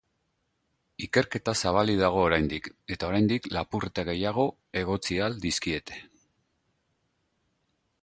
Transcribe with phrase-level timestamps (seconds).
[1.07, 4.49] Ikerketa zabalik dago oraindik, eta oraindik lapurreta gehiago
[4.85, 6.05] egotzi ahal dizkiete.